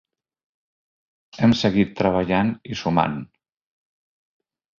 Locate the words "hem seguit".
1.43-1.93